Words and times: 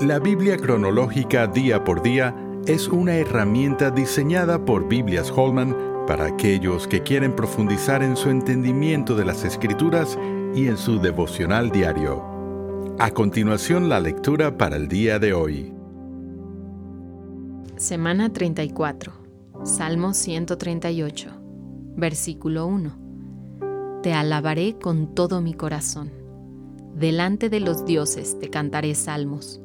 La 0.00 0.20
Biblia 0.20 0.56
cronológica 0.56 1.48
día 1.48 1.82
por 1.82 2.02
día 2.02 2.32
es 2.66 2.86
una 2.86 3.16
herramienta 3.16 3.90
diseñada 3.90 4.64
por 4.64 4.86
Biblias 4.86 5.32
Holman 5.34 5.76
para 6.06 6.26
aquellos 6.26 6.86
que 6.86 7.02
quieren 7.02 7.34
profundizar 7.34 8.04
en 8.04 8.16
su 8.16 8.30
entendimiento 8.30 9.16
de 9.16 9.24
las 9.24 9.44
escrituras 9.44 10.16
y 10.54 10.68
en 10.68 10.76
su 10.76 11.00
devocional 11.00 11.72
diario. 11.72 12.94
A 13.00 13.10
continuación 13.10 13.88
la 13.88 13.98
lectura 13.98 14.56
para 14.56 14.76
el 14.76 14.86
día 14.86 15.18
de 15.18 15.32
hoy. 15.32 15.74
Semana 17.74 18.32
34, 18.32 19.12
Salmo 19.64 20.14
138, 20.14 21.28
versículo 21.96 22.68
1. 22.68 24.00
Te 24.04 24.12
alabaré 24.14 24.78
con 24.78 25.12
todo 25.16 25.40
mi 25.40 25.54
corazón. 25.54 26.12
Delante 26.94 27.50
de 27.50 27.58
los 27.58 27.84
dioses 27.84 28.38
te 28.38 28.48
cantaré 28.48 28.94
salmos. 28.94 29.60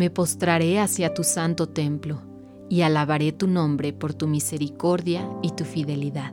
Me 0.00 0.08
postraré 0.08 0.80
hacia 0.80 1.12
tu 1.12 1.24
santo 1.24 1.68
templo 1.68 2.22
y 2.70 2.80
alabaré 2.80 3.32
tu 3.32 3.46
nombre 3.46 3.92
por 3.92 4.14
tu 4.14 4.28
misericordia 4.28 5.28
y 5.42 5.50
tu 5.50 5.64
fidelidad, 5.64 6.32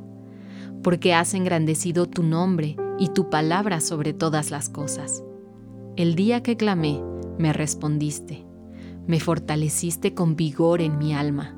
porque 0.84 1.14
has 1.14 1.34
engrandecido 1.34 2.06
tu 2.06 2.24
nombre 2.24 2.78
y 2.98 3.10
tu 3.10 3.30
palabra 3.30 3.82
sobre 3.82 4.14
todas 4.14 4.52
las 4.52 4.70
cosas. 4.70 5.22
El 5.98 6.16
día 6.16 6.42
que 6.44 6.56
clamé, 6.56 7.04
me 7.38 7.52
respondiste, 7.52 8.46
me 9.06 9.20
fortaleciste 9.20 10.14
con 10.14 10.38
vigor 10.38 10.80
en 10.80 10.98
mi 10.98 11.14
alma. 11.14 11.54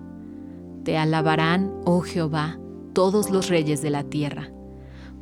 Te 0.85 0.97
alabarán, 0.97 1.71
oh 1.85 2.01
Jehová, 2.01 2.57
todos 2.93 3.29
los 3.29 3.49
reyes 3.49 3.83
de 3.83 3.91
la 3.91 4.03
tierra, 4.03 4.51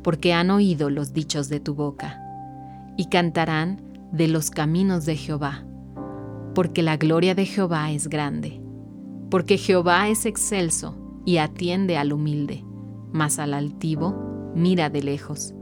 porque 0.02 0.32
han 0.32 0.50
oído 0.50 0.88
los 0.88 1.12
dichos 1.12 1.50
de 1.50 1.60
tu 1.60 1.74
boca, 1.74 2.18
y 2.96 3.10
cantarán 3.10 3.82
de 4.10 4.26
los 4.26 4.48
caminos 4.48 5.04
de 5.04 5.16
Jehová, 5.16 5.67
porque 6.58 6.82
la 6.82 6.96
gloria 6.96 7.36
de 7.36 7.46
Jehová 7.46 7.92
es 7.92 8.08
grande 8.08 8.60
porque 9.30 9.58
Jehová 9.58 10.08
es 10.08 10.26
excelso 10.26 10.96
y 11.24 11.36
atiende 11.36 11.96
al 11.96 12.12
humilde, 12.12 12.64
mas 13.12 13.38
al 13.38 13.54
altivo 13.54 14.52
mira 14.56 14.90
de 14.90 15.00
lejos. 15.00 15.54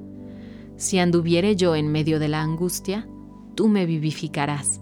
Si 0.77 0.98
anduviere 0.98 1.55
yo 1.55 1.75
en 1.75 1.92
medio 1.92 2.19
de 2.19 2.28
la 2.28 2.41
angustia, 2.41 3.06
tú 3.55 3.69
me 3.69 3.84
vivificarás. 3.84 4.80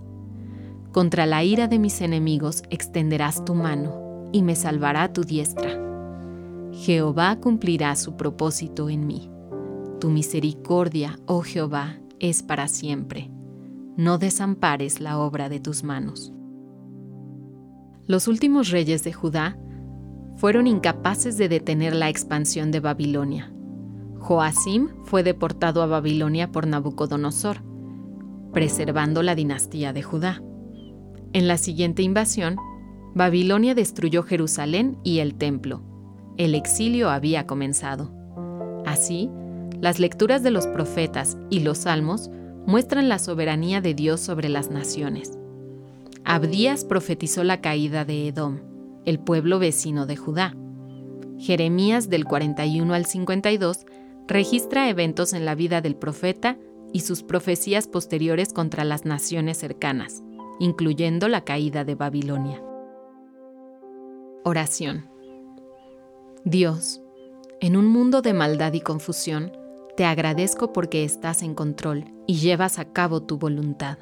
Contra 0.92 1.26
la 1.26 1.42
ira 1.42 1.66
de 1.66 1.80
mis 1.80 2.00
enemigos 2.00 2.62
extenderás 2.70 3.44
tu 3.44 3.56
mano 3.56 4.28
y 4.32 4.42
me 4.42 4.54
salvará 4.54 5.12
tu 5.12 5.24
diestra. 5.24 5.80
Jehová 6.72 7.40
cumplirá 7.40 7.96
su 7.96 8.16
propósito 8.16 8.88
en 8.88 9.04
mí. 9.08 9.28
Tu 9.98 10.10
misericordia, 10.10 11.18
oh 11.26 11.42
Jehová, 11.42 11.98
es 12.20 12.44
para 12.44 12.68
siempre. 12.68 13.30
No 13.96 14.18
desampares 14.18 15.00
la 15.00 15.18
obra 15.18 15.48
de 15.48 15.60
tus 15.60 15.84
manos. 15.84 16.32
Los 18.06 18.26
últimos 18.26 18.70
reyes 18.70 19.04
de 19.04 19.12
Judá 19.12 19.56
fueron 20.36 20.66
incapaces 20.66 21.38
de 21.38 21.48
detener 21.48 21.94
la 21.94 22.08
expansión 22.08 22.72
de 22.72 22.80
Babilonia. 22.80 23.52
Joacim 24.18 24.88
fue 25.04 25.22
deportado 25.22 25.80
a 25.80 25.86
Babilonia 25.86 26.50
por 26.50 26.66
Nabucodonosor, 26.66 27.62
preservando 28.52 29.22
la 29.22 29.36
dinastía 29.36 29.92
de 29.92 30.02
Judá. 30.02 30.42
En 31.32 31.46
la 31.46 31.56
siguiente 31.56 32.02
invasión, 32.02 32.56
Babilonia 33.14 33.76
destruyó 33.76 34.24
Jerusalén 34.24 34.98
y 35.04 35.20
el 35.20 35.36
templo. 35.36 35.82
El 36.36 36.56
exilio 36.56 37.10
había 37.10 37.46
comenzado. 37.46 38.12
Así, 38.84 39.30
las 39.80 40.00
lecturas 40.00 40.42
de 40.42 40.50
los 40.50 40.66
profetas 40.66 41.38
y 41.48 41.60
los 41.60 41.78
salmos 41.78 42.28
muestran 42.66 43.08
la 43.08 43.18
soberanía 43.18 43.80
de 43.80 43.94
Dios 43.94 44.20
sobre 44.20 44.48
las 44.48 44.70
naciones. 44.70 45.38
Abdías 46.24 46.84
profetizó 46.84 47.44
la 47.44 47.60
caída 47.60 48.04
de 48.04 48.28
Edom, 48.28 48.60
el 49.04 49.18
pueblo 49.18 49.58
vecino 49.58 50.06
de 50.06 50.16
Judá. 50.16 50.56
Jeremías 51.38 52.08
del 52.08 52.24
41 52.24 52.94
al 52.94 53.04
52 53.04 53.84
registra 54.26 54.88
eventos 54.88 55.34
en 55.34 55.44
la 55.44 55.54
vida 55.54 55.82
del 55.82 55.96
profeta 55.96 56.56
y 56.92 57.00
sus 57.00 57.22
profecías 57.22 57.88
posteriores 57.88 58.52
contra 58.52 58.84
las 58.84 59.04
naciones 59.04 59.58
cercanas, 59.58 60.22
incluyendo 60.58 61.28
la 61.28 61.42
caída 61.44 61.84
de 61.84 61.96
Babilonia. 61.96 62.62
Oración. 64.44 65.10
Dios, 66.44 67.02
en 67.60 67.76
un 67.76 67.86
mundo 67.86 68.22
de 68.22 68.32
maldad 68.32 68.72
y 68.72 68.80
confusión, 68.80 69.52
te 69.96 70.04
agradezco 70.04 70.72
porque 70.72 71.04
estás 71.04 71.42
en 71.42 71.54
control 71.54 72.13
y 72.26 72.34
llevas 72.36 72.78
a 72.78 72.86
cabo 72.86 73.22
tu 73.22 73.38
voluntad. 73.38 73.98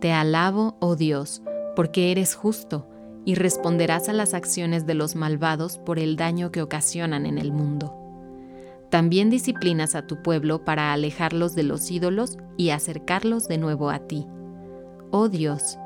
Te 0.00 0.12
alabo, 0.12 0.76
oh 0.80 0.96
Dios, 0.96 1.42
porque 1.76 2.10
eres 2.10 2.34
justo 2.34 2.86
y 3.24 3.34
responderás 3.34 4.08
a 4.08 4.12
las 4.12 4.34
acciones 4.34 4.86
de 4.86 4.94
los 4.94 5.14
malvados 5.14 5.78
por 5.78 5.98
el 5.98 6.16
daño 6.16 6.50
que 6.50 6.62
ocasionan 6.62 7.26
en 7.26 7.38
el 7.38 7.52
mundo. 7.52 7.96
También 8.90 9.30
disciplinas 9.30 9.94
a 9.94 10.06
tu 10.06 10.22
pueblo 10.22 10.64
para 10.64 10.92
alejarlos 10.92 11.54
de 11.54 11.62
los 11.62 11.90
ídolos 11.90 12.38
y 12.56 12.70
acercarlos 12.70 13.46
de 13.46 13.58
nuevo 13.58 13.90
a 13.90 14.00
ti. 14.00 14.26
Oh 15.10 15.28
Dios, 15.28 15.78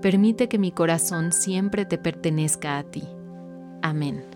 permite 0.00 0.48
que 0.48 0.58
mi 0.58 0.72
corazón 0.72 1.32
siempre 1.32 1.84
te 1.84 1.98
pertenezca 1.98 2.78
a 2.78 2.84
ti. 2.84 3.02
Amén. 3.82 4.35